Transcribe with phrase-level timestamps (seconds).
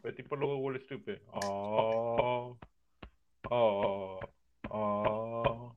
[0.00, 1.02] Pero tipo luego Wall Street.
[1.04, 1.22] pe.
[1.32, 2.56] Oh,
[3.50, 4.20] oh,
[4.70, 5.76] oh.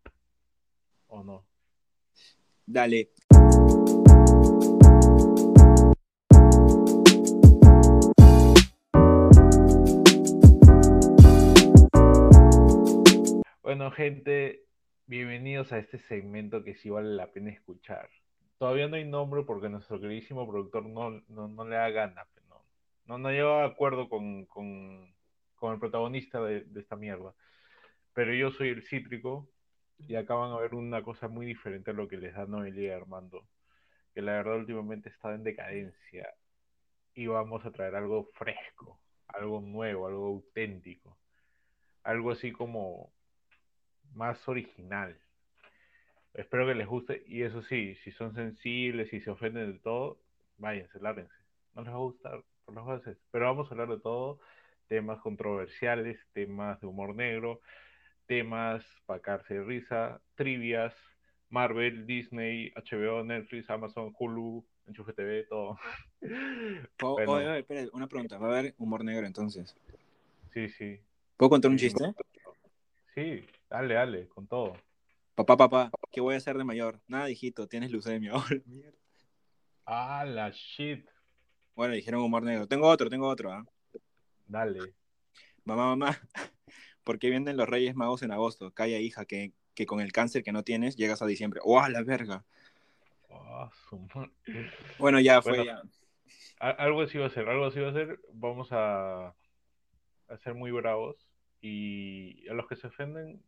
[1.08, 1.46] ¿O no?
[2.66, 3.10] Dale.
[13.62, 14.66] Bueno, gente,
[15.08, 18.10] bienvenidos a este segmento que sí vale la pena escuchar.
[18.58, 22.26] Todavía no hay nombre porque nuestro queridísimo productor no, no, no le da gana,
[23.06, 25.14] no, no, no llegó a acuerdo con, con,
[25.56, 27.34] con el protagonista de, esta mierda.
[28.14, 29.50] Pero yo soy el cítrico
[29.98, 32.84] y acá van a ver una cosa muy diferente a lo que les da Noelia
[32.84, 33.48] y Armando,
[34.14, 36.34] que la verdad últimamente está en decadencia
[37.14, 41.18] y vamos a traer algo fresco, algo nuevo, algo auténtico,
[42.04, 43.14] algo así como
[44.14, 45.20] más original.
[46.34, 50.20] Espero que les guste y eso sí, si son sensibles, si se ofenden de todo,
[50.58, 51.36] váyanse, lárguense.
[51.74, 53.18] No les va a gustar, por las bases.
[53.32, 54.40] Pero vamos a hablar de todo,
[54.88, 57.62] temas controversiales, temas de humor negro,
[58.26, 60.94] temas para caerse risa, trivias,
[61.50, 65.78] Marvel, Disney, HBO, Netflix, Amazon, Hulu, Enchufe TV, todo.
[67.02, 67.34] Oh, Bueno.
[67.34, 68.38] oye, espera, una pregunta.
[68.40, 69.76] ¿Va a haber humor negro entonces?
[70.54, 71.00] Sí, sí.
[71.38, 71.86] ¿Puedo contar un Sí.
[71.86, 72.14] chiste?
[73.14, 74.74] Sí, dale, dale, con todo.
[75.36, 77.00] Papá, papá, ¿qué voy a hacer de mayor?
[77.08, 78.32] Nada, hijito, tienes leucemia.
[78.36, 78.98] Oh, la mierda.
[79.86, 81.08] Ah, la shit.
[81.76, 82.68] Bueno, dijeron humor negro.
[82.68, 83.66] Tengo otro, tengo otro, ¿ah?
[84.48, 84.94] Dale.
[85.64, 86.18] Mamá, mamá,
[87.04, 88.72] ¿por qué vienen los Reyes Magos en agosto?
[88.72, 91.60] Calla, hija, que, que con el cáncer que no tienes llegas a diciembre.
[91.64, 92.46] ¡Oh, la verga!
[93.30, 94.32] Madre.
[94.98, 95.66] Bueno, ya fue, Bueno.
[95.66, 95.82] ya.
[96.60, 98.20] A- Algo así va a ser, algo así va a ser.
[98.32, 99.28] Vamos a,
[100.28, 101.28] a ser muy bravos.
[101.62, 103.42] Y a los que se ofenden,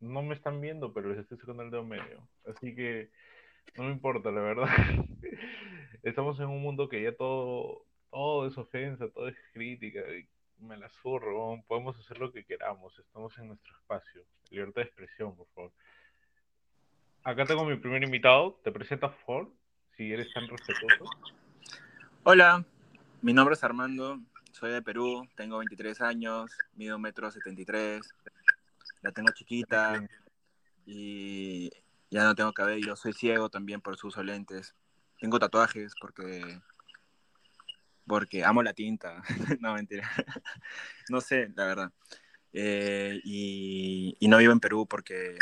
[0.00, 2.28] no me están viendo, pero les estoy sacando el dedo medio.
[2.44, 3.10] Así que
[3.76, 4.68] no me importa, la verdad.
[6.02, 10.00] Estamos en un mundo que ya todo, todo es ofensa, todo es crítica.
[10.00, 12.98] y me la zurro, podemos hacer lo que queramos.
[12.98, 14.22] Estamos en nuestro espacio.
[14.50, 15.72] Libertad de expresión, por favor.
[17.24, 18.60] Acá tengo mi primer invitado.
[18.62, 19.52] Te presento, por favor,
[19.96, 21.04] si eres tan respetuoso.
[22.24, 22.64] Hola,
[23.20, 24.20] mi nombre es Armando,
[24.52, 28.00] soy de Perú, tengo 23 años, mido metro 73,
[29.02, 30.06] la tengo chiquita
[30.86, 31.70] y
[32.12, 34.74] ya no tengo cabello, soy ciego también por su uso lentes,
[35.18, 36.60] tengo tatuajes porque
[38.06, 39.22] porque amo la tinta,
[39.60, 40.08] no mentira,
[41.08, 41.92] no sé, la verdad,
[42.52, 45.38] Eh, y, no vivo en Perú porque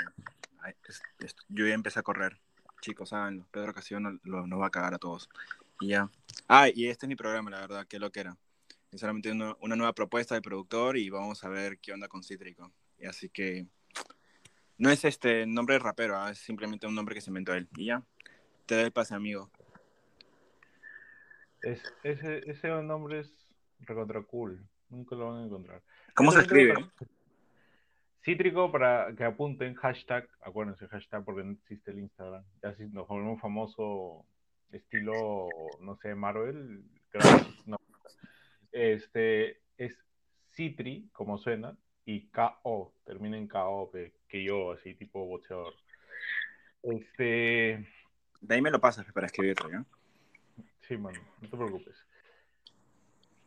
[1.19, 2.41] es- yo ya empecé a correr,
[2.81, 5.29] chicos, saben, Pedro Castillo nos, nos va a cagar a todos.
[5.81, 6.09] Y ya.
[6.47, 8.37] Ah, y este es mi programa, la verdad, qué lo que era.
[8.93, 12.23] Es solamente una, una nueva propuesta de productor y vamos a ver qué onda con
[12.23, 12.73] Cítrico.
[12.99, 13.67] Y así que
[14.81, 17.69] no es este nombre de rapero, ah, es simplemente un nombre que se inventó él.
[17.77, 18.03] Y ya,
[18.65, 19.51] te doy el pase, amigo.
[21.63, 23.31] Es, ese, ese nombre es
[23.81, 24.67] recontra cool.
[24.89, 25.83] Nunca lo van a encontrar.
[26.15, 26.75] ¿Cómo se escribe?
[28.25, 32.43] Cítrico para que apunten hashtag, acuérdense hashtag porque no existe el Instagram.
[32.63, 34.25] Ya si nos volvemos famoso
[34.73, 35.49] estilo,
[35.81, 36.83] no sé, Marvel,
[37.67, 37.77] no.
[38.73, 39.95] Este es
[40.55, 41.77] Citri, como suena,
[42.07, 45.75] y KO, termina en KO, que, que yo, así tipo boxeador.
[46.83, 47.87] Este,
[48.41, 49.85] De ahí me lo pasas para escribirlo, ¿ya?
[50.87, 52.07] Sí, mano, no te preocupes.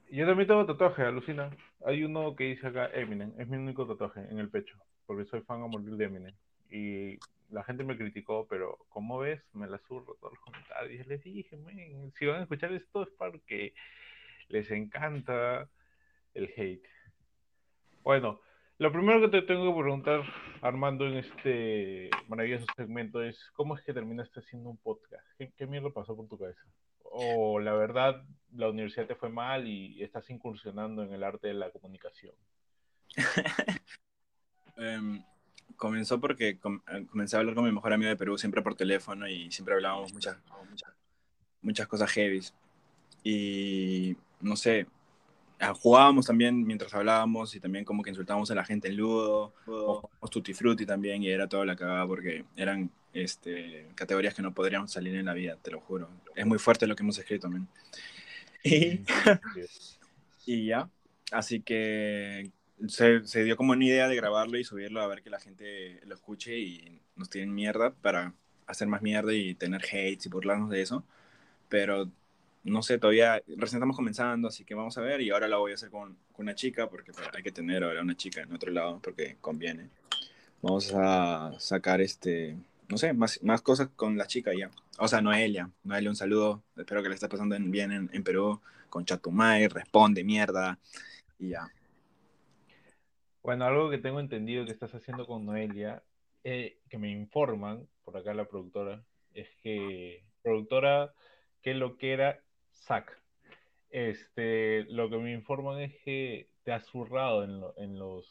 [0.10, 1.50] Yo también tengo tatuaje, alucina.
[1.86, 4.78] Hay uno que dice acá Eminem, es mi único tatuaje en el pecho,
[5.08, 6.36] porque soy fan a morir de Eminem.
[6.70, 7.18] Y
[7.50, 11.08] la gente me criticó, pero como ves, me la zurro todos los comentarios.
[11.08, 13.74] Les dije, men, si van a escuchar esto es porque
[14.50, 15.68] les encanta
[16.34, 16.88] el hate.
[18.04, 18.42] Bueno,
[18.80, 20.24] lo primero que te tengo que preguntar,
[20.62, 25.26] Armando, en este maravilloso segmento es, ¿cómo es que terminaste haciendo un podcast?
[25.38, 26.62] ¿Qué, qué mierda pasó por tu cabeza?
[27.04, 28.24] O la verdad,
[28.56, 32.34] la universidad te fue mal y estás incursionando en el arte de la comunicación.
[34.76, 35.24] Em,
[35.76, 39.28] comenzó porque eh, comencé a hablar con mi mejor amigo de Perú, siempre por teléfono
[39.28, 40.92] y siempre hablábamos muchas, muchas,
[41.62, 42.42] muchas cosas heavy.
[43.24, 44.88] Y no sé,
[45.76, 50.28] jugábamos también mientras hablábamos y también como que insultábamos a la gente en Ludo, o
[50.30, 54.92] Tutti Frutti también y era toda la cagada porque eran este, categorías que no podríamos
[54.92, 56.10] salir en la vida, te lo juro.
[56.36, 57.68] Es muy fuerte lo que hemos escrito también.
[58.64, 59.02] Y,
[60.46, 60.90] y ya,
[61.32, 62.52] así que
[62.88, 66.02] se, se dio como una idea de grabarlo y subirlo a ver que la gente
[66.06, 68.34] lo escuche y nos tienen mierda para
[68.66, 71.04] hacer más mierda y tener hates y burlarnos de eso.
[71.70, 72.10] Pero
[72.64, 75.22] no sé, todavía recién estamos comenzando, así que vamos a ver.
[75.22, 77.84] Y ahora la voy a hacer con, con una chica, porque pues, hay que tener
[77.84, 79.90] ahora una chica en otro lado, porque conviene.
[80.62, 82.56] Vamos a sacar este,
[82.88, 84.72] no sé, más, más cosas con la chica ya.
[84.98, 85.70] O sea, Noelia.
[85.84, 86.64] Noelia, un saludo.
[86.78, 88.62] Espero que le esté pasando en- bien en, en Perú.
[88.90, 90.78] Con Chatumay, responde, mierda.
[91.40, 91.68] y ya.
[93.42, 96.02] Bueno, algo que tengo entendido que estás haciendo con Noelia,
[96.46, 101.14] eh, que me informan, por acá la productora, es que, productora,
[101.62, 102.40] que lo que era
[102.74, 103.20] SAC.
[103.90, 108.26] Este, lo que me informan es que te has zurrado en, en, los,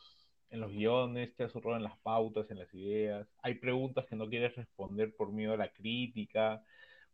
[0.50, 3.28] en los guiones, te has zurrado en las pautas, en las ideas.
[3.42, 6.64] Hay preguntas que no quieres responder por miedo a la crítica,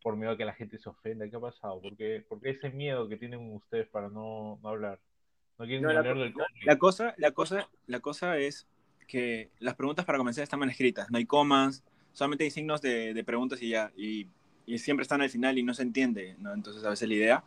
[0.01, 1.29] por miedo a que la gente se ofenda.
[1.29, 1.81] ¿Qué ha pasado?
[1.81, 4.99] ¿Por qué, ese miedo que tienen ustedes para no, no hablar?
[5.57, 6.49] No quieren No, la, hablar del cómic.
[6.63, 8.67] la cosa, la, cosa, la cosa es
[9.07, 11.11] que las preguntas para comenzar están mal escritas.
[11.11, 11.83] No hay comas,
[12.13, 13.91] solamente hay signos de, de preguntas y ya.
[13.95, 14.27] Y,
[14.75, 16.53] y siempre están al final y no se entiende, ¿no?
[16.53, 17.43] Entonces a veces la idea.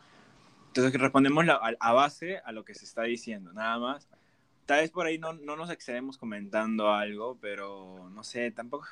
[0.69, 4.09] Entonces respondemos la- a, a base a lo que se está diciendo, nada más.
[4.67, 8.87] Tal vez por ahí no, no nos excedemos comentando algo, pero no sé, tampoco.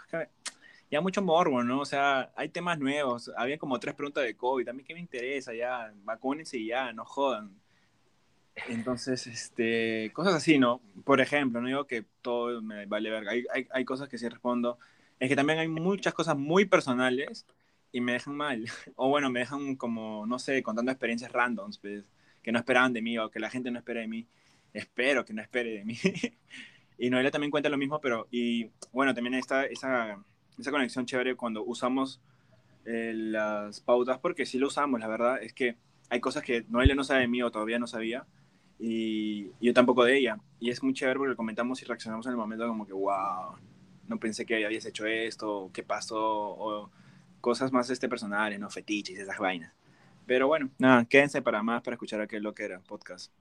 [0.91, 1.81] Ya mucho morbo, ¿no?
[1.81, 3.31] O sea, hay temas nuevos.
[3.37, 4.69] Había como tres preguntas de COVID.
[4.69, 5.93] A mí qué me interesa ya.
[6.05, 7.53] Vacúnense y ya, no jodan.
[8.69, 10.81] Entonces, este, cosas así, ¿no?
[11.05, 13.33] Por ejemplo, no digo que todo me vale verga.
[13.33, 14.79] Hay, hay, hay cosas que sí respondo.
[15.19, 17.47] Es que también hay muchas cosas muy personales
[17.93, 18.65] y me dejan mal.
[18.97, 22.05] O bueno, me dejan como, no sé, contando experiencias randoms, pues,
[22.43, 24.27] que no esperaban de mí o que la gente no espera de mí.
[24.73, 25.99] Espero que no espere de mí.
[26.99, 30.19] y Noelia también cuenta lo mismo, pero, y bueno, también está esa,
[30.59, 32.21] esa conexión chévere cuando usamos
[32.85, 35.77] eh, las pautas, porque sí lo usamos, la verdad, es que
[36.09, 38.27] hay cosas que Noelia no sabe de mí o todavía no sabía,
[38.81, 40.39] y, yo tampoco de ella.
[40.59, 43.57] Y es muy chévere porque comentamos y reaccionamos en el momento como que, wow,
[44.09, 46.91] no pensé que habías hecho esto, qué pasó, o
[47.41, 48.71] cosas más este personales, ¿no?
[48.71, 49.73] Fetiches, esas vainas.
[50.27, 53.33] Pero bueno, nada, quédense para más para escuchar aquel lo que era podcast.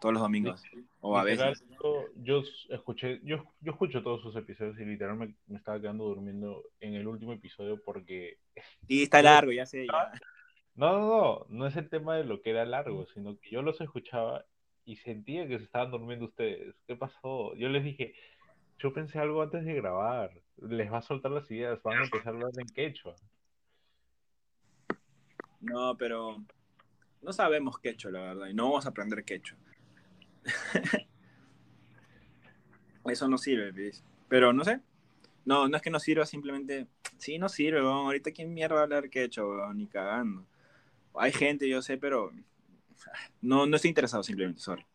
[0.00, 0.62] Todos los domingos.
[1.00, 1.66] O a Literal, veces.
[1.82, 6.04] yo, yo escuché, yo, yo escucho todos sus episodios y literal me, me estaba quedando
[6.04, 8.38] durmiendo en el último episodio porque
[8.88, 9.86] Y está largo, ya sé.
[9.86, 10.12] Ya.
[10.74, 13.62] no, no, no, no es el tema de lo que era largo, sino que yo
[13.62, 14.44] los escuchaba
[14.84, 16.74] y sentía que se estaban durmiendo ustedes.
[16.86, 17.54] ¿Qué pasó?
[17.56, 18.14] Yo les dije,
[18.80, 22.28] yo pensé algo antes de grabar, les va a soltar las ideas, van a empezar
[22.28, 23.14] a hablar en quechua.
[25.60, 26.42] No, pero
[27.20, 29.58] no sabemos quechua, la verdad, y no vamos a aprender quechua.
[33.04, 34.02] Eso no sirve, ¿ves?
[34.28, 34.80] Pero no sé.
[35.44, 36.86] No, no es que no sirva, simplemente.
[37.18, 38.06] Sí, no sirve, weón.
[38.06, 40.46] Ahorita quién mierda hablar quechua, weón, ni cagando.
[41.14, 42.32] Hay gente, yo sé, pero.
[43.42, 44.86] No, no estoy interesado simplemente, sorry.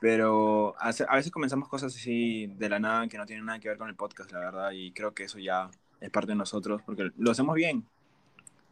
[0.00, 3.76] Pero a veces comenzamos cosas así de la nada que no tienen nada que ver
[3.76, 5.70] con el podcast, la verdad, y creo que eso ya
[6.00, 7.84] es parte de nosotros, porque lo hacemos bien.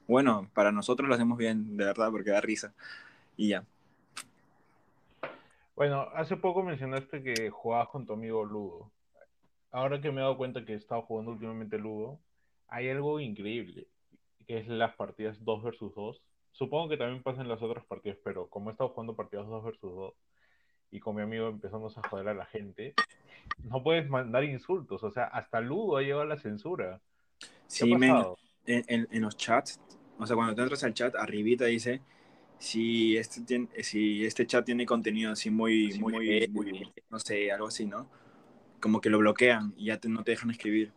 [0.07, 2.73] Bueno, para nosotros lo hacemos bien, de verdad, porque da risa.
[3.37, 3.65] Y ya.
[5.77, 8.91] Bueno, hace poco mencionaste que jugabas con tu amigo Ludo.
[9.71, 12.19] Ahora que me he dado cuenta que he estado jugando últimamente Ludo,
[12.69, 13.87] hay algo increíble,
[14.47, 16.23] que es las partidas 2 versus 2.
[16.53, 19.63] Supongo que también pasa en las otras partidas, pero como he estado jugando partidas 2
[19.63, 20.15] versus 2
[20.91, 22.95] y con mi amigo empezamos a joder a la gente,
[23.65, 27.01] no puedes mandar insultos, o sea, hasta Ludo ha llegado a la censura.
[27.41, 28.17] ¿Qué Sí, ha men,
[28.67, 29.81] en, en- en los chats,
[30.19, 32.01] o sea, cuando te entras al chat, arribita dice
[32.59, 37.69] si este, tiene, si este chat tiene contenido así muy, muy, muy, no sé, algo
[37.69, 38.09] así, ¿no?
[38.81, 40.93] Como que lo bloquean y ya te- no te dejan escribir.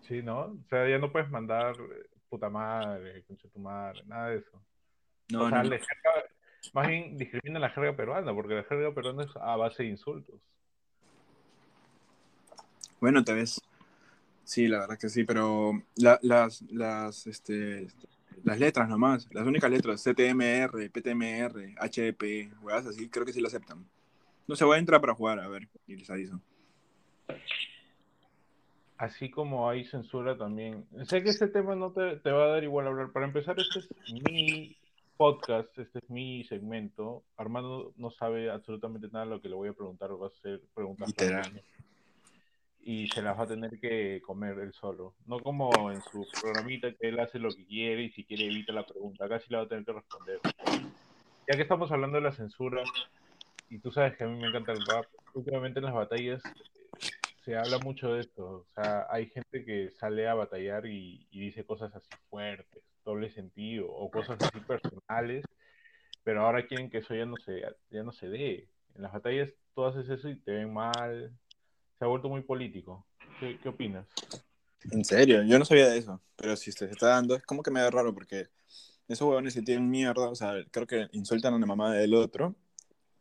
[0.00, 0.40] Sí, ¿no?
[0.40, 4.62] O sea, ya no puedes mandar eh, puta madre, concha tu madre, nada de eso.
[5.32, 5.70] No, o sea, no, no.
[5.70, 6.28] le jerga-
[6.72, 10.40] más bien discrimina la jerga peruana, porque la jerga peruana es a base de insultos.
[13.00, 13.60] Bueno, tal vez.
[14.44, 17.86] Sí, la verdad que sí, pero la- las, las, este,
[18.44, 23.48] las letras nomás, las únicas letras, CTMR, PTMR, HDP, juegas así, creo que sí lo
[23.48, 23.86] aceptan.
[24.46, 26.40] No se voy a entrar para jugar, a ver, y les aviso.
[28.98, 30.86] Así como hay censura también.
[31.04, 33.10] Sé que este tema no te, te va a dar igual hablar.
[33.12, 33.88] Para empezar, este es
[34.22, 34.76] mi
[35.16, 37.24] podcast, este es mi segmento.
[37.36, 40.60] Armando no sabe absolutamente nada de lo que le voy a preguntar, va a ser
[40.74, 41.12] preguntas
[42.86, 45.14] y se las va a tener que comer él solo.
[45.26, 48.72] No como en su programita que él hace lo que quiere y si quiere evita
[48.72, 49.24] la pregunta.
[49.24, 50.40] Acá sí la va a tener que responder.
[51.48, 52.82] Ya que estamos hablando de la censura,
[53.70, 57.08] y tú sabes que a mí me encanta el rap, últimamente en las batallas eh,
[57.44, 58.44] se habla mucho de esto.
[58.46, 63.30] O sea, hay gente que sale a batallar y, y dice cosas así fuertes, doble
[63.30, 65.44] sentido, o cosas así personales,
[66.22, 68.68] pero ahora quieren que eso ya no se, ya no se dé.
[68.94, 71.32] En las batallas tú haces eso y te ven mal.
[71.98, 73.06] Se ha vuelto muy político.
[73.38, 74.06] ¿Qué, qué opinas?
[74.90, 77.70] En serio, yo no sabía de eso, pero si se está dando, es como que
[77.70, 78.48] me da raro porque
[79.08, 82.54] esos huevones que tienen mierda, o sea, creo que insultan a la mamá del otro,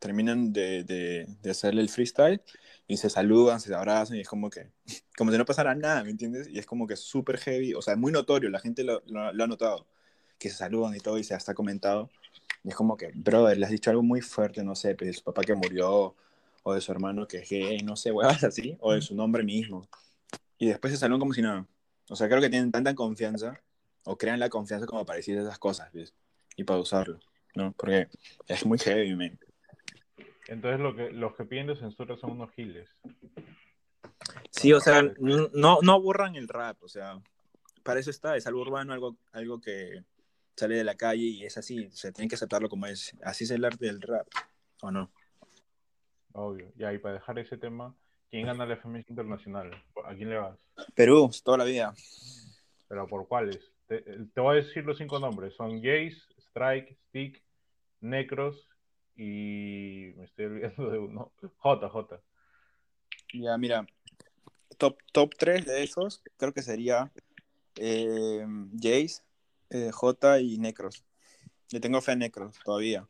[0.03, 2.41] terminan de, de, de el freestyle
[2.87, 4.69] y se saludan, se abrazan y es como que,
[5.17, 6.49] como si no pasara nada, ¿me entiendes?
[6.49, 9.43] Y es como que súper heavy, o sea, muy notorio, la gente lo, lo, lo
[9.43, 9.87] ha notado,
[10.37, 12.09] que se saludan y todo y se hasta comentado.
[12.65, 15.13] Y es como que, brother, le has dicho algo muy fuerte, no sé, pues, de
[15.13, 16.15] su papá que murió,
[16.63, 19.43] o de su hermano que es gay, no sé, huevas así, o de su nombre
[19.43, 19.87] mismo.
[20.57, 21.65] Y después se salieron como si nada.
[22.09, 23.61] O sea, creo que tienen tanta confianza,
[24.05, 26.13] o crean la confianza como para decir esas cosas, ¿ves?
[26.57, 27.19] Y para usarlo,
[27.55, 27.73] ¿no?
[27.73, 28.09] Porque
[28.47, 29.39] es muy heavy, man.
[30.53, 32.87] Entonces lo que, los que piden de censura son unos giles.
[34.51, 37.19] Sí, o sea, no, no aburran el rap, o sea,
[37.81, 40.03] para eso está, es algo urbano, algo, algo que
[40.55, 43.15] sale de la calle y es así, se tiene que aceptarlo como es.
[43.23, 44.27] Así es el arte del rap,
[44.83, 45.11] ¿o no?
[46.33, 46.71] Obvio.
[46.75, 47.95] Ya, y para dejar ese tema,
[48.29, 49.71] ¿quién gana la FMS Internacional?
[50.05, 50.59] ¿A quién le vas?
[50.93, 51.95] Perú, toda la vida.
[52.87, 53.59] ¿Pero por cuáles?
[53.87, 54.03] Te,
[54.35, 55.55] voy a decir los cinco nombres.
[55.55, 57.43] Son Jace, Strike, Stick,
[58.01, 58.67] Necros
[59.15, 60.13] y...
[60.15, 61.31] Me estoy olvidando de uno.
[61.63, 62.21] JJ.
[63.33, 63.85] Ya, mira.
[64.77, 67.11] Top, top 3 de esos creo que sería
[67.75, 69.21] eh, Jace,
[69.69, 71.03] eh, J y Necros.
[71.71, 73.07] Le tengo fe a Necros todavía.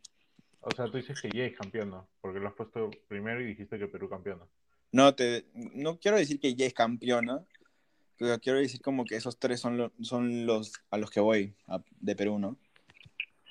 [0.62, 3.88] O sea, tú dices que Jace campeona, porque lo has puesto primero y dijiste que
[3.88, 4.46] Perú campeona.
[4.92, 7.44] No, te, no quiero decir que Jace campeona,
[8.18, 11.56] pero quiero decir como que esos tres son, son los a los que voy
[12.00, 12.58] de Perú, ¿no?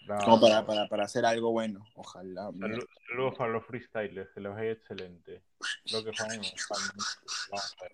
[0.07, 2.51] Como para, para, para, hacer algo bueno, ojalá.
[3.09, 5.43] Saludos para los freestylers, que los hay excelente.
[5.85, 6.29] Creo que son,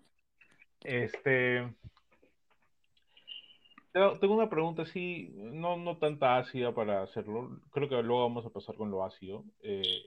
[0.84, 1.66] Este,
[3.92, 7.60] tengo una pregunta así, no, no tanta ácida para hacerlo.
[7.70, 9.44] Creo que luego vamos a pasar con lo ácido.
[9.62, 10.06] Eh,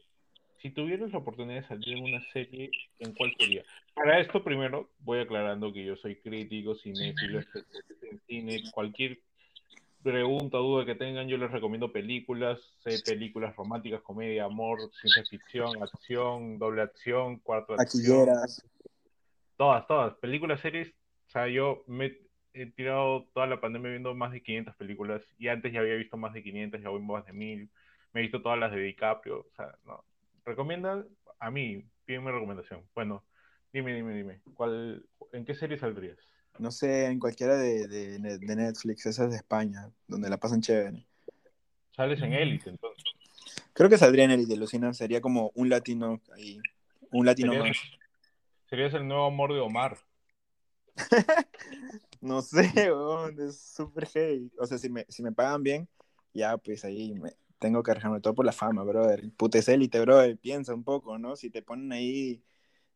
[0.62, 3.63] si tuvieras la oportunidad de salir en una serie, ¿en cuál sería?
[3.96, 9.20] Para esto, primero, voy aclarando que yo soy crítico, cinéfilo, en cine, cualquier
[10.03, 15.81] pregunta, duda que tengan, yo les recomiendo películas, sé películas románticas, comedia, amor, ciencia ficción,
[15.81, 18.27] acción, doble acción, cuarto acción.
[19.58, 20.89] Todas, todas, películas, series.
[20.89, 22.17] O sea, yo me,
[22.53, 26.17] he tirado toda la pandemia viendo más de 500 películas y antes ya había visto
[26.17, 27.70] más de 500, ya voy más de 1000.
[28.13, 29.39] Me he visto todas las de DiCaprio.
[29.39, 30.03] O sea, no.
[30.46, 31.05] Recomienda
[31.39, 32.84] a mí, pídeme recomendación.
[32.93, 33.24] Bueno,
[33.72, 34.41] dime, dime, dime.
[34.55, 36.17] ¿cuál, ¿En qué serie saldrías?
[36.60, 41.05] No sé, en cualquiera de, de, de Netflix, esas de España, donde la pasan chévere.
[41.96, 43.03] Sales en Elite, entonces.
[43.74, 44.93] Creo que saldría en Elite, Lucina.
[44.93, 46.60] Sería como un latino ahí.
[47.12, 47.77] Un latino más.
[48.70, 49.98] Serías el nuevo amor de Omar.
[52.22, 52.72] no sé,
[53.39, 54.51] es súper heavy.
[54.60, 55.89] O sea, si me, si me pagan bien,
[56.34, 59.29] ya pues ahí me, tengo que arriesgarme todo por la fama, brother.
[59.38, 61.36] Putes élite, brother, piensa un poco, ¿no?
[61.36, 62.43] Si te ponen ahí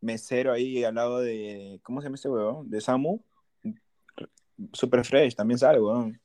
[0.01, 2.69] mesero ahí al lado de, ¿cómo se llama ese huevón?
[2.69, 3.21] De Samu,
[4.73, 6.19] super fresh, también sale, weón.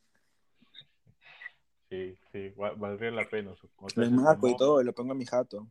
[1.88, 3.52] Sí, sí, valdría la pena.
[3.96, 5.66] Lo marco y todo, lo pongo en mi jato.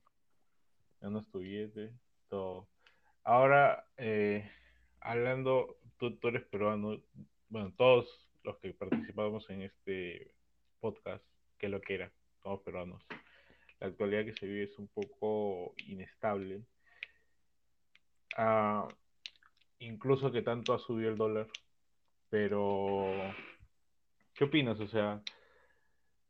[1.01, 1.94] Ya no estuviese,
[2.28, 2.68] todo.
[3.24, 4.50] Ahora, eh,
[5.00, 7.01] hablando tú, eres peruano,
[7.48, 10.34] bueno, todos los que participamos en este
[10.80, 11.24] podcast,
[11.58, 12.12] que lo que era,
[12.44, 13.01] todos peruanos.
[13.80, 16.63] La actualidad que se vive es un poco inestable.
[18.36, 18.88] Ah,
[19.80, 21.48] incluso que tanto ha subido el dólar.
[22.29, 23.12] Pero,
[24.36, 24.79] ¿qué opinas?
[24.79, 25.21] O sea,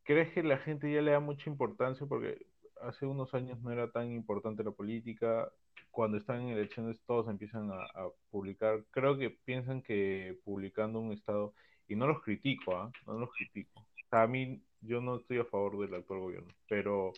[0.03, 2.07] ¿crees que la gente ya le da mucha importancia?
[2.07, 2.45] Porque
[2.81, 5.51] hace unos años no era tan importante la política,
[5.91, 11.53] cuando están en elecciones todos empiezan a, publicar, creo que piensan que publicando un estado,
[11.87, 12.91] y no los critico, ¿ah?
[13.05, 13.85] no los critico.
[14.11, 17.13] a mí yo no estoy a favor del actual gobierno, pero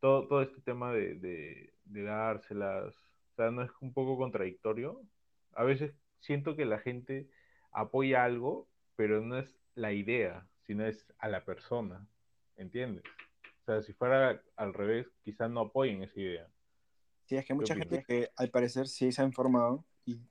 [0.00, 5.00] todo, todo este tema de, de, de dárselas, o sea, no es un poco contradictorio.
[5.54, 7.28] A veces siento que la gente
[7.72, 12.06] apoya algo, pero no es la idea, sino es a la persona,
[12.56, 13.04] ¿entiendes?
[13.62, 16.48] O sea, si fuera al revés, quizás no apoyen esa idea.
[17.26, 19.84] Sí, es que mucha gente que al parecer sí se ha informado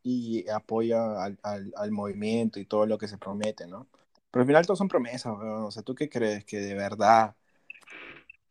[0.03, 3.88] y, apoya al, al, movimiento y todo lo que se promete, ¿no?
[4.32, 6.44] Pero al final todo son promesas, o sea, ¿tú qué crees?
[6.46, 7.36] Que de verdad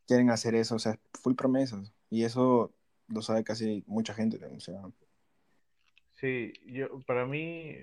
[0.07, 1.93] quieren hacer eso, o sea, full promesas.
[2.11, 2.73] Y eso
[3.09, 4.81] lo sabe casi mucha gente, o sea.
[6.17, 7.77] Sí, yo, para mí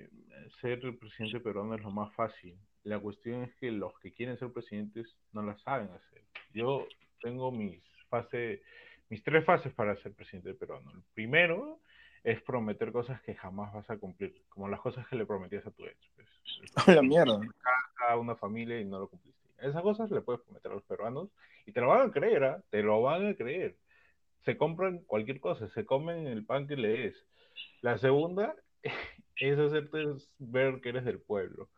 [0.60, 2.56] ser presidente peruano es lo más fácil.
[2.82, 6.22] La cuestión es que los que quieren ser presidentes no la saben hacer.
[6.52, 6.86] Yo
[7.20, 8.60] tengo mis fases
[9.10, 10.90] mis tres fases para ser presidente peruano.
[10.92, 11.80] El primero
[12.22, 15.70] es prometer cosas que jamás vas a cumplir, como las cosas que le prometías a
[15.70, 15.96] tu ex.
[16.16, 16.28] Pues.
[16.96, 17.36] la mierda.
[17.36, 19.40] Una casa, una familia y no lo cumpliste.
[19.58, 21.28] Esas cosas le puedes prometer a los peruanos
[21.66, 22.62] y te lo van a creer, ¿ah?
[22.70, 23.76] te lo van a creer.
[24.44, 27.26] Se compran cualquier cosa, se comen el pan que le des.
[27.80, 28.54] La segunda
[29.36, 30.04] es hacerte
[30.38, 31.68] ver que eres del pueblo.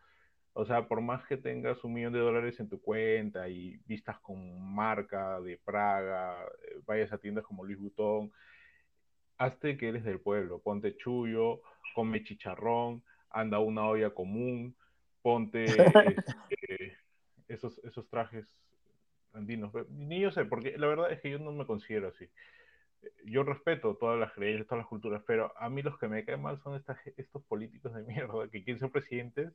[0.52, 4.18] O sea, por más que tengas un millón de dólares en tu cuenta y vistas
[4.20, 8.32] con marca de Praga, eh, vayas a tiendas como Luis Vuitton,
[9.36, 11.60] hazte que eres del pueblo, ponte chullo,
[11.94, 14.74] come chicharrón, anda una olla común,
[15.20, 15.64] ponte
[16.16, 16.96] este,
[17.48, 18.46] esos, esos trajes
[19.34, 19.72] andinos.
[19.90, 22.30] Ni yo sé, porque la verdad es que yo no me considero así.
[23.24, 26.42] Yo respeto todas las creencias, todas las culturas, pero a mí los que me caen
[26.42, 29.52] mal son estas, estos políticos de mierda que quieren ser presidentes,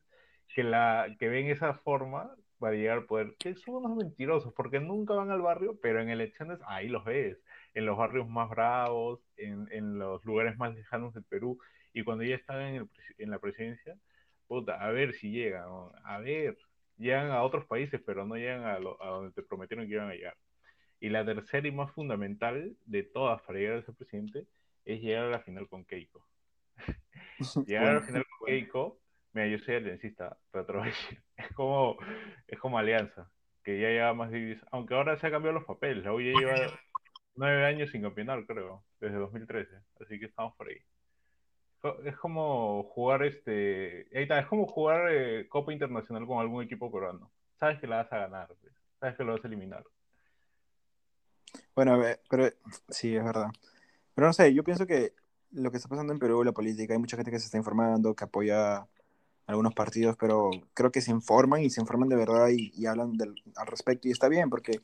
[0.53, 4.79] que, la, que ven esa forma para llegar al poder, que son unos mentirosos, porque
[4.79, 7.41] nunca van al barrio, pero en elecciones ahí los ves,
[7.73, 11.57] en los barrios más bravos, en, los lugares más lejanos del Perú,
[11.91, 13.97] y cuando ya están en, el, en la presidencia,
[14.47, 15.65] puta, a ver si llegan,
[16.03, 16.55] a ver,
[16.97, 20.09] llegan a otros países, pero no llegan a, lo, a, donde te prometieron que iban
[20.09, 20.37] a llegar.
[21.01, 24.47] Y la tercera y más fundamental de todas para llegar a ser presidente
[24.85, 26.25] es llegar a la final con Keiko.
[27.67, 29.01] llegar a la final con Keiko,
[29.33, 30.37] mira, yo soy aliancista,
[31.35, 31.97] es como,
[32.47, 33.29] es como alianza,
[33.63, 36.31] que ya lleva más de aunque ahora se han cambiado los papeles, la U ya
[36.31, 36.55] lleva
[37.35, 40.81] nueve años sin campeonar, creo, desde 2013, así que estamos por ahí
[42.05, 44.07] es como jugar este.
[44.13, 47.31] Ahí está, es como jugar eh, Copa Internacional con algún equipo peruano.
[47.55, 48.73] Sabes que la vas a ganar, pues.
[48.99, 49.83] sabes que lo vas a eliminar.
[51.75, 52.49] Bueno, pero
[52.89, 53.47] sí, es verdad.
[54.13, 55.13] Pero no sé, yo pienso que
[55.51, 58.15] lo que está pasando en Perú, la política, hay mucha gente que se está informando,
[58.15, 58.87] que apoya
[59.47, 63.17] algunos partidos, pero creo que se informan y se informan de verdad y, hablan
[63.55, 64.07] al respecto.
[64.07, 64.81] Y está bien, porque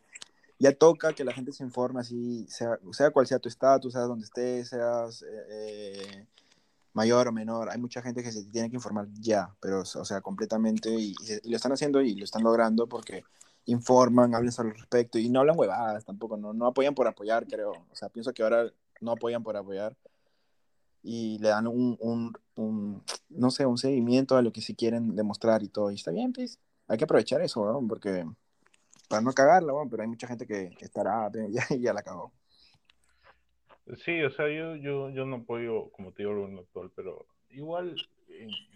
[0.60, 4.04] ya toca que la gente se informe así, sea, sea cual sea tu estatus, sea
[4.04, 5.24] donde estés, seas.
[5.50, 6.26] Eh,
[6.98, 10.20] mayor o menor, hay mucha gente que se tiene que informar ya, pero, o sea,
[10.22, 11.14] completamente, y,
[11.44, 13.24] lo están haciendo y lo están logrando porque
[13.68, 17.72] informan, hablan sobre respecto, y no hablan huevadas tampoco, no, no apoyan por apoyar, creo,
[17.72, 18.72] o sea, pienso que ahora
[19.02, 19.96] no apoyan por apoyar,
[21.04, 25.16] y le dan un, un, un no sé, un seguimiento a lo que sí quieren
[25.16, 27.86] demostrar y todo, y está bien, pues, hay que aprovechar eso, ¿no?
[27.88, 28.26] porque
[29.10, 32.32] para no cagarla, pero hay mucha gente que, estará, ya, ya la cagó.
[34.04, 37.96] Sí, o sea, yo, yo, yo no apoyo, como te digo, gobierno actual, pero igual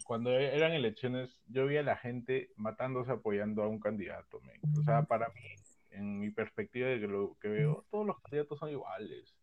[0.06, 4.41] cuando eran elecciones yo vi a la gente matándose apoyando a un candidato.
[4.80, 5.41] O sea, para mí,
[5.91, 9.36] en mi perspectiva de que lo que veo, todos los candidatos son iguales.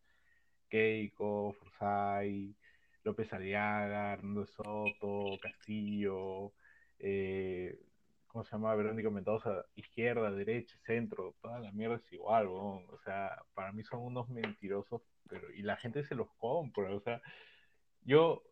[0.69, 2.55] Keiko, Forsay,
[3.03, 6.53] López Aliaga, Hernando Soto, Castillo,
[6.99, 7.79] eh,
[8.27, 8.75] ¿cómo se llama?
[8.75, 14.01] Verónica Mendoza, izquierda, derecha, centro, toda la mierda es igual, o sea, para mí son
[14.01, 17.21] unos mentirosos, pero y la gente se los compra, o sea,
[18.03, 18.43] yo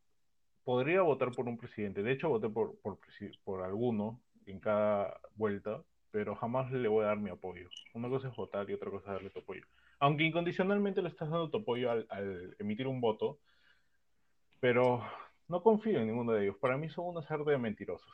[0.68, 3.00] podría votar por un presidente, de hecho voté por, por,
[3.46, 7.70] por alguno en cada vuelta, pero jamás le voy a dar mi apoyo.
[7.94, 9.62] Una cosa es votar y otra cosa es darle tu apoyo.
[10.00, 13.40] Aunque incondicionalmente le estás dando tu apoyo al, al emitir un voto,
[14.60, 15.06] pero
[15.48, 16.58] no confío en ninguno de ellos.
[16.58, 18.12] Para mí son una serie de mentirosos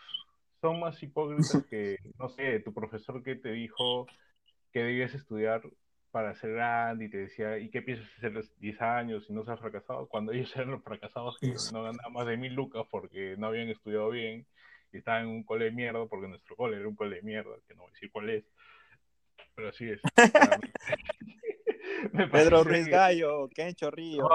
[0.62, 4.06] son más hipócritas que, no sé, tu profesor que te dijo
[4.72, 5.64] que debías estudiar
[6.14, 9.44] para ser grande y te decía, ¿y qué piensas hacer los 10 años si no
[9.44, 10.08] se ha fracasado?
[10.08, 13.70] Cuando ellos eran los fracasados que no ganaban más de mil lucas porque no habían
[13.70, 14.46] estudiado bien
[14.92, 17.56] y estaban en un cole de mierda, porque nuestro cole era un cole de mierda,
[17.68, 18.46] que no voy a decir cuál es,
[19.56, 20.02] pero así es.
[22.32, 24.30] Pedro Ruiz Gallo, Kencho Río.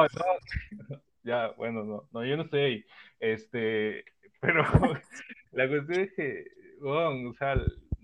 [1.22, 2.84] ya, bueno, no, no, yo no estoy ahí.
[3.20, 4.04] Este,
[4.40, 4.64] pero
[5.52, 6.44] la cuestión es que,
[6.82, 7.54] o sea,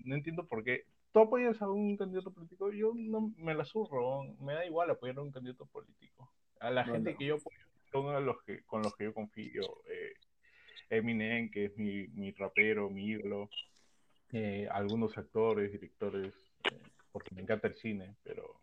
[0.05, 0.85] no entiendo por qué.
[1.15, 2.73] ¿Tú apoyas a un candidato político?
[2.73, 6.29] Yo no me la surro, me da igual apoyar a un candidato político.
[6.59, 7.57] A la gente que yo apoyo
[7.89, 9.61] son los que, con los que yo confío.
[9.89, 10.13] Eh,
[10.89, 13.49] Eminem, que es mi, mi rapero, mi ídolo.
[14.33, 16.33] Eh, algunos actores, directores,
[16.69, 16.81] eh,
[17.13, 18.59] porque me encanta el cine, pero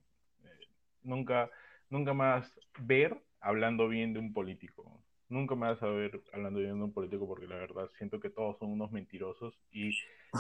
[1.05, 1.51] nunca,
[1.89, 6.71] nunca más ver hablando bien de un político nunca me vas a ver hablando de
[6.71, 9.93] un político porque la verdad siento que todos son unos mentirosos y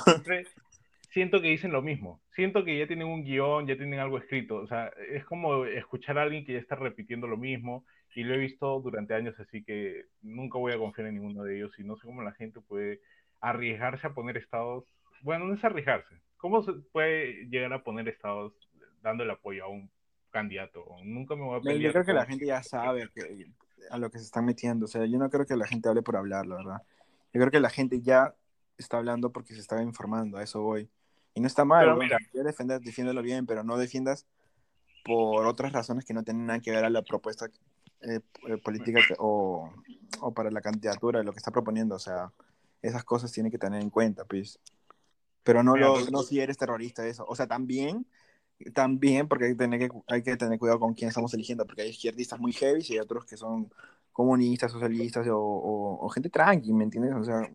[0.04, 0.44] siempre
[1.12, 2.20] siento que dicen lo mismo.
[2.34, 4.56] Siento que ya tienen un guion, ya tienen algo escrito.
[4.56, 8.34] O sea, es como escuchar a alguien que ya está repitiendo lo mismo y lo
[8.34, 11.84] he visto durante años, así que nunca voy a confiar en ninguno de ellos y
[11.84, 13.00] no sé cómo la gente puede
[13.40, 14.84] arriesgarse a poner estados.
[15.22, 16.20] Bueno, no es arriesgarse.
[16.36, 18.52] ¿Cómo se puede llegar a poner estados
[19.02, 19.90] dando el apoyo a un
[20.30, 20.84] candidato?
[21.04, 21.80] Nunca me voy a pelear.
[21.80, 23.46] Yo creo que la gente ya sabe que
[23.90, 24.86] a lo que se están metiendo.
[24.86, 26.82] O sea, yo no creo que la gente hable por hablar, la verdad.
[27.32, 28.34] Yo creo que la gente ya
[28.76, 30.88] está hablando porque se está informando, a eso voy.
[31.34, 34.26] Y no está mal, mira, defender, defiéndelo bien, pero no defiendas
[35.04, 37.46] por otras razones que no tienen nada que ver a la propuesta
[38.02, 39.72] eh, eh, política o,
[40.20, 41.94] o, para la candidatura lo que está proponiendo.
[41.94, 42.32] O sea,
[42.82, 44.58] esas cosas tienen que tener en cuenta, pues.
[45.42, 47.24] Pero no, lo, no si eres terrorista, eso.
[47.26, 48.06] O sea, también
[48.70, 51.82] también porque hay que, tener que, hay que tener cuidado con quién estamos eligiendo, porque
[51.82, 53.72] hay izquierdistas muy heavy y hay otros que son
[54.12, 57.14] comunistas, socialistas o, o, gente tranqui, ¿me entiendes?
[57.14, 57.50] O sea,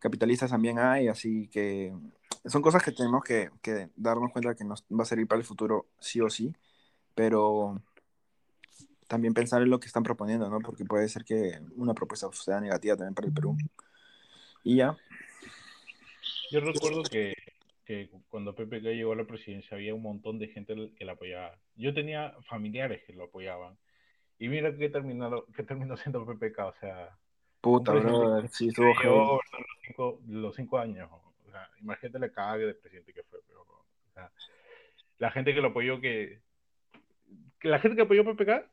[0.00, 1.92] capitalistas también hay, así que
[2.46, 5.46] son cosas que tenemos que, que, darnos cuenta que nos va a servir para el
[5.46, 6.52] futuro sí o sí,
[7.14, 7.80] pero
[9.06, 10.60] también pensar en lo que están proponiendo, ¿no?
[10.60, 13.56] Porque puede ser que una propuesta sea negativa también para el Perú.
[14.64, 14.96] Y ya.
[16.50, 17.34] Yo recuerdo que
[17.90, 21.58] que cuando PPK llegó a la presidencia había un montón de gente que la apoyaba.
[21.74, 23.76] Yo tenía familiares que lo apoyaban.
[24.38, 27.18] Y mira qué terminó, qué terminó siendo PPK, o sea...
[27.60, 29.40] Puta, bro, sí, estuvo los,
[29.86, 31.10] cinco, los cinco años.
[31.46, 33.38] O sea, imagínate la caga de presidente que fue.
[33.46, 34.30] Pero, o sea,
[35.18, 36.40] la gente que lo apoyó, que,
[37.58, 38.66] que la gente que apoyó PPK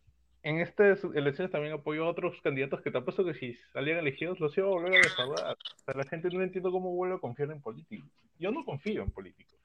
[0.44, 4.40] en estas elecciones también apoyó a otros candidatos que te apuesto que si salían elegidos
[4.40, 5.54] los iba a volver a defraudar.
[5.54, 8.10] O sea, la gente no entiende cómo vuelve a confiar en políticos.
[8.40, 9.60] Yo no confío en políticos.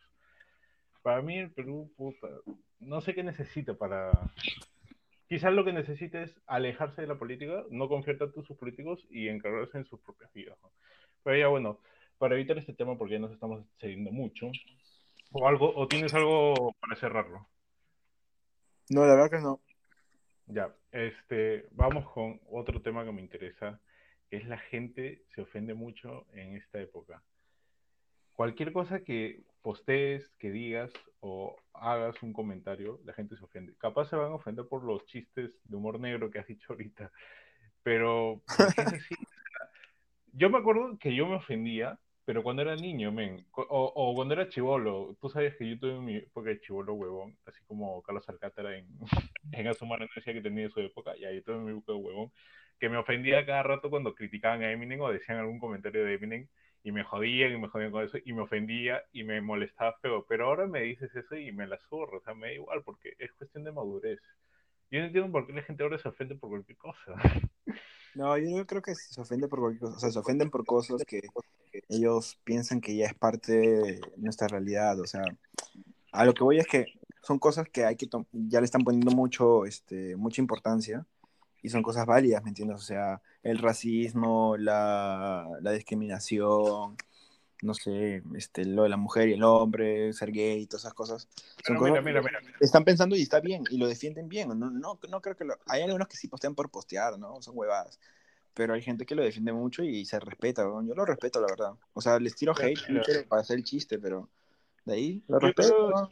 [1.03, 2.29] Para mí el Perú, puta,
[2.81, 4.11] no sé qué necesita para...
[5.33, 9.07] Quizás lo que necesita es alejarse de la política, no confiar tanto en sus políticos
[9.09, 10.59] y encargarse en sus propias vidas.
[11.23, 11.81] Pero ya bueno,
[12.19, 14.51] para evitar este tema, porque ya nos estamos excediendo mucho,
[15.31, 17.49] o algo, o tienes algo para cerrarlo.
[18.91, 19.63] No, la verdad que no.
[20.49, 23.81] Ya, este, vamos con otro tema que me interesa,
[24.29, 27.23] que es la gente se ofende mucho en esta época.
[28.35, 30.91] Cualquier cosa que postees, que digas
[31.21, 33.75] o hagas un comentario, la gente se ofende.
[33.79, 37.13] Capaz se van a ofender por los chistes de humor negro que has dicho ahorita,
[37.83, 38.43] pero
[40.33, 43.65] yo me acuerdo que yo me ofendía pero cuando era niño, men, o,
[43.95, 47.61] o, cuando era chivolo, tú sabes que yo tuve mi época de chivolo huevón, así
[47.67, 48.87] como Carlos Alcántara en,
[49.53, 52.33] en Asumar decía que tenía su época, y ahí tuve mi época de huevón,
[52.79, 56.49] que me ofendía cada rato cuando criticaban a Eminem o decían algún comentario de Eminem,
[56.85, 60.27] y me jodían y me jodían con eso, y me ofendía y me molestaba feo,
[60.29, 63.15] pero ahora me dices eso y me la zurro, o sea, me da igual, porque
[63.19, 64.21] es cuestión de madurez.
[64.91, 67.15] Yo no entiendo por qué la gente ahora se ofende por cualquier cosa.
[68.15, 71.03] No, yo creo que se ofende por cualquier cosa, o sea, se ofenden por cosas
[71.07, 71.23] que
[71.89, 75.23] ellos piensan que ya es parte de nuestra realidad, o sea,
[76.13, 76.85] a lo que voy es que
[77.23, 81.07] son cosas que hay que ya le están poniendo mucho, este, mucha importancia
[81.63, 82.77] y son cosas válidas, ¿me entiendes?
[82.77, 86.97] O sea, el racismo, la, la discriminación,
[87.63, 90.95] no sé, este, lo de la mujer y el hombre, ser gay, y todas esas
[90.95, 91.29] cosas.
[91.65, 94.49] Son mira, mira, mira, Están pensando y está bien, y lo defienden bien.
[94.49, 95.57] No, no, no creo que lo...
[95.67, 97.41] Hay algunos que sí postean por postear, ¿no?
[97.41, 97.99] Son huevadas
[98.55, 101.73] pero hay gente que lo defiende mucho y se respeta, yo lo respeto, la verdad.
[101.95, 104.29] O sea, les tiro hate para hacer el chiste, pero
[104.85, 106.09] de ahí lo respeto.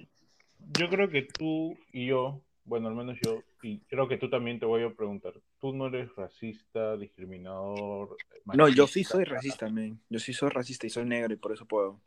[0.78, 3.42] yo creo que tú y yo, bueno, al menos yo,
[3.88, 8.16] creo que tú también te voy a preguntar, tú no eres racista, discriminador.
[8.44, 10.00] no, yo sí soy racista, man.
[10.08, 12.00] Yo sí soy racista y soy negro y por eso puedo.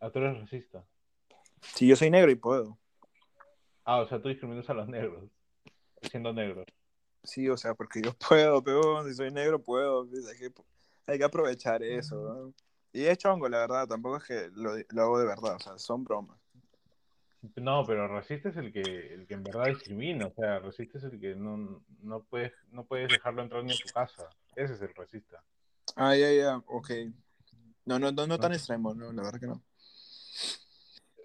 [0.00, 0.84] Ah, tú eres racista.
[1.74, 2.78] Sí, yo soy negro y puedo.
[3.84, 5.24] Ah, o sea, tú discriminas a los negros,
[6.02, 6.64] siendo negro.
[7.24, 10.02] Sí, o sea, porque yo puedo, pero si soy negro puedo.
[10.02, 10.52] Hay que,
[11.06, 12.52] hay que aprovechar eso.
[12.92, 15.78] Y es chongo, la verdad, tampoco es que lo, lo, hago de verdad, o sea,
[15.78, 16.38] son bromas.
[17.56, 21.04] No, pero racista es el que, el que en verdad discrimina, o sea, racista es
[21.04, 24.28] el que no, no, puedes, no puedes dejarlo entrar ni a tu casa.
[24.56, 25.42] Ese es el racista.
[25.94, 26.90] Ah, ya, ya, ok.
[27.86, 29.62] No, no, no, no tan extremo, no, la verdad que no.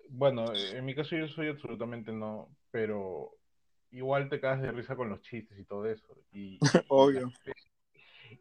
[0.09, 3.35] Bueno, en mi caso yo soy absolutamente no, pero
[3.91, 6.15] igual te cagas de risa con los chistes y todo eso.
[6.31, 7.31] Y, Obvio.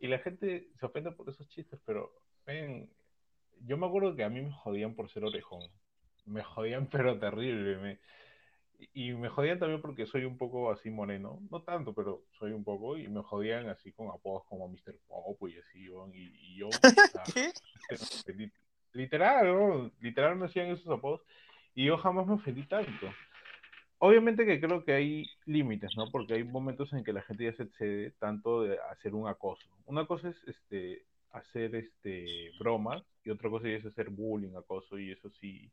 [0.01, 2.13] Y la, gente, se ofende por esos chistes, pero
[2.47, 2.91] ven,
[3.61, 5.63] yo me acuerdo que a mí me jodían por ser orejón.
[6.27, 7.99] Me jodían, pero terrible.
[8.95, 11.41] y me jodían también porque soy un poco así moreno.
[11.51, 12.97] No tanto, pero soy un poco.
[12.97, 14.97] Y me jodían así con apodos como Mr.
[15.07, 15.89] Pop y así.
[16.15, 16.69] Y, yo.
[18.93, 21.23] literal, literal me hacían esos apodos.
[21.75, 23.13] Y yo jamás me ofendí tanto.
[24.05, 26.11] Obviamente que creo que hay límites, ¿no?
[26.11, 29.65] Porque hay momentos en que la gente ya se excede tanto de hacer un acoso.
[29.87, 35.13] Una cosa es este hacer este bromas y otra cosa es hacer bullying, acoso y
[35.13, 35.71] eso sí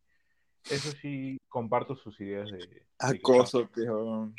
[0.69, 4.31] eso sí comparto sus ideas de, acoso, tío.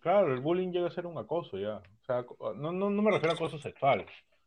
[0.00, 1.76] Claro, el bullying llega a ser un acoso ya.
[1.76, 2.24] O sea,
[2.56, 4.04] no, no, no me refiero a acoso sexual.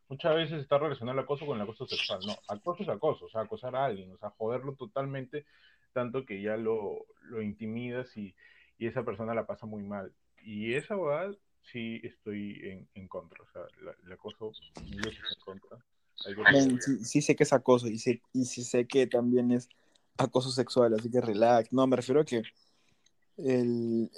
[0.10, 2.20] Muchas veces está relacionado el acoso con el acoso sexual.
[2.26, 5.46] No, acoso es acoso, o sea, acosar a alguien, o sea, joderlo totalmente
[5.94, 8.36] tanto que ya lo, lo intimidas y,
[8.78, 10.13] y, esa persona la pasa muy mal.
[10.44, 11.36] Y esa verdad
[11.72, 13.63] sí estoy en, en contra, o sea,
[14.06, 15.80] el acoso yo en contra.
[17.04, 19.68] sí, sé que es acoso y, sé, y sí sé que también es
[20.17, 21.71] acoso sexual, así que relax.
[21.71, 22.43] No, me refiero a que
[23.38, 24.10] el,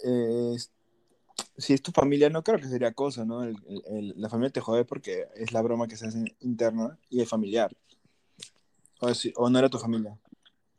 [1.57, 3.43] si es tu familia, no creo que sería acoso, ¿no?
[3.43, 3.55] El,
[3.87, 7.29] el, la familia te jode porque es la broma que se hace interna y es
[7.29, 7.71] familiar.
[9.01, 10.17] O, si, o no era tu familia.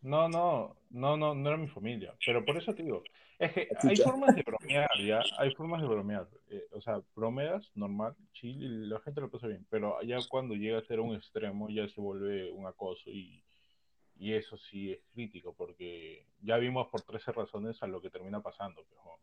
[0.02, 3.02] No, no, no, no, no era mi familia, pero por eso te digo,
[3.38, 7.70] es que hay formas de bromear, ya, hay formas de bromear, eh, o sea, bromeas
[7.74, 11.14] normal, chill, y la gente lo pasa bien, pero ya cuando llega a ser un
[11.14, 13.42] extremo ya se vuelve un acoso y,
[14.20, 18.42] y eso sí es crítico, porque ya vimos por 13 razones a lo que termina
[18.42, 18.84] pasando.
[18.86, 19.18] Pero...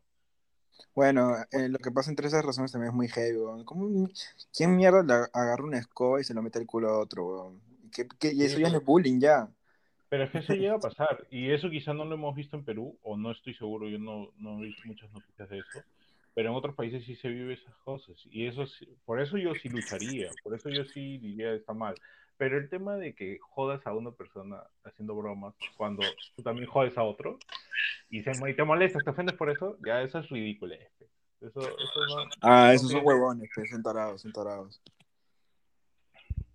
[0.96, 4.10] Bueno, eh, lo que pasa en 13 razones también es muy heavy, ¿Cómo,
[4.52, 7.54] ¿Quién mierda le agarra una escoba y se lo mete el culo a otro,
[7.94, 8.34] ¿Qué, qué?
[8.34, 9.48] y eso ya no es bullying, ya.
[10.10, 12.66] Pero es que eso llega a pasar, y eso quizá no lo hemos visto en
[12.66, 15.84] Perú, o no estoy seguro, yo no, no he visto muchas noticias de eso,
[16.34, 18.66] pero en otros países sí se vive esas cosas, y eso
[19.06, 21.94] por eso yo sí lucharía, por eso yo sí diría está mal.
[22.38, 26.04] Pero el tema de que jodas a una persona haciendo bromas cuando
[26.36, 27.40] tú también jodes a otro
[28.10, 30.76] y, se, y te molestas, te ofendes por eso, ya eso es ridículo.
[30.76, 31.10] Este.
[31.42, 34.82] Eso, eso no, ah, esos son huevones, que son tarados, son tarados.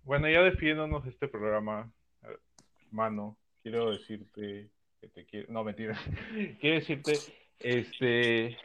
[0.03, 1.89] Bueno, ya despidiéndonos de este programa,
[2.91, 4.69] mano, quiero decirte
[4.99, 5.51] que te quiero.
[5.51, 5.97] No, mentira.
[6.59, 7.13] quiero decirte,
[7.59, 8.57] este.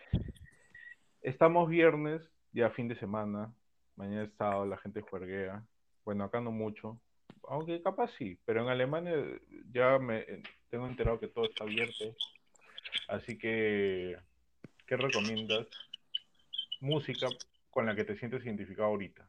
[1.20, 3.52] Estamos viernes, ya fin de semana.
[3.96, 5.64] Mañana es sábado, la gente juerguea.
[6.04, 7.00] Bueno, acá no mucho.
[7.48, 9.14] Aunque capaz sí, pero en Alemania
[9.72, 10.24] ya me
[10.70, 12.04] tengo enterado que todo está abierto.
[13.08, 14.16] Así que,
[14.86, 15.66] ¿qué recomiendas?
[16.80, 17.28] Música
[17.70, 19.28] con la que te sientes identificado ahorita.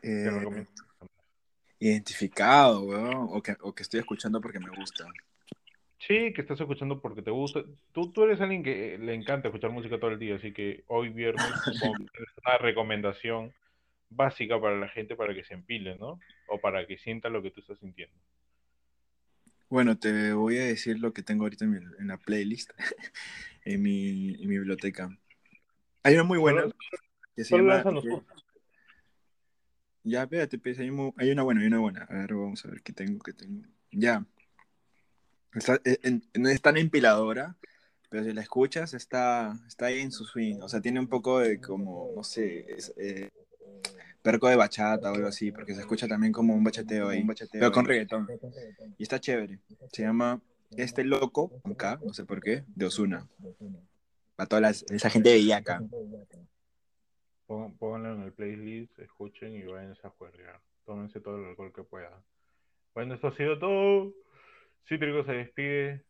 [0.00, 0.74] ¿Qué eh, recomiendas?
[1.80, 5.06] identificado, weón, o que, o que estoy escuchando porque me gusta.
[5.98, 7.62] Sí, que estás escuchando porque te gusta.
[7.92, 11.10] Tú, tú eres alguien que le encanta escuchar música todo el día, así que hoy
[11.10, 13.52] viernes es una recomendación
[14.10, 16.18] básica para la gente para que se empile, ¿no?
[16.48, 18.16] O para que sienta lo que tú estás sintiendo.
[19.68, 22.70] Bueno, te voy a decir lo que tengo ahorita en, la playlist,
[23.64, 25.10] en, mi, en mi biblioteca.
[26.02, 26.64] Hay una muy buena
[27.36, 27.84] que se llama...
[30.04, 32.04] Ya, espérate, pues, hay, una buena, hay una buena.
[32.04, 33.66] A ver, vamos a ver qué tengo, qué tengo.
[33.90, 34.24] Ya.
[35.84, 37.58] Eh, no es tan empiladora,
[38.08, 40.60] pero si la escuchas, está, está ahí en su swing.
[40.62, 42.66] O sea, tiene un poco de como, no sé,
[42.96, 43.28] eh,
[44.22, 47.28] perco de bachata o algo así, porque se escucha también como un bachateo ahí, un
[47.28, 48.28] bachateo pero con reggaetón.
[48.98, 49.58] Y está chévere.
[49.92, 50.40] Se llama
[50.76, 53.26] Este Loco, con K, no sé por qué, de Osuna.
[54.36, 55.82] Para toda esa gente de acá
[57.78, 60.60] pónganlo en el playlist, escuchen y vayan a jugar.
[60.84, 62.22] Tómense todo el alcohol que puedan.
[62.94, 64.12] Bueno, esto ha sido todo.
[64.86, 66.04] Cítrico se despide.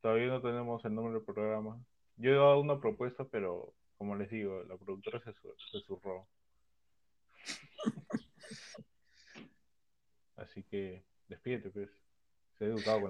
[0.00, 1.78] Todavía no tenemos el nombre del programa.
[2.16, 6.26] Yo he dado una propuesta, pero como les digo, la productora se, se zurró.
[10.36, 11.90] Así que despídete, pues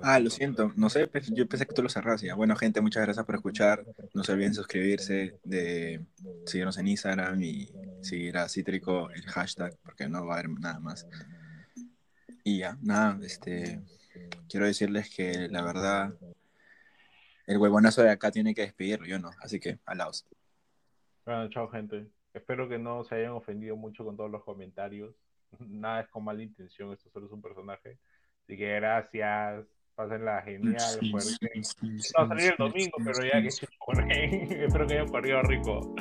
[0.02, 2.34] ah, lo siento, no sé, pues, yo pensé que tú lo cerras ya.
[2.34, 3.84] Bueno, gente, muchas gracias por escuchar.
[4.12, 6.04] No se olviden suscribirse, de
[6.46, 7.68] seguirnos en Instagram y
[8.00, 11.06] seguir a Cítrico el hashtag, porque no va a haber nada más.
[12.42, 13.80] Y ya, nada, este,
[14.48, 16.14] quiero decirles que la verdad,
[17.46, 20.26] el huevonazo de acá tiene que despedirlo, yo no, así que, alaos.
[21.24, 22.06] Bueno, chao, gente.
[22.34, 25.14] Espero que no se hayan ofendido mucho con todos los comentarios.
[25.60, 27.98] Nada es con mala intención, esto solo es un personaje.
[28.42, 29.66] Así que gracias.
[29.94, 30.74] Pásenla genial.
[31.00, 33.64] no va a salir el domingo, pero ya que se
[34.64, 35.94] Espero que hayan corrido rico.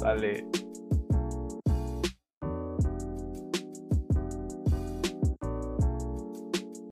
[0.00, 0.46] Dale.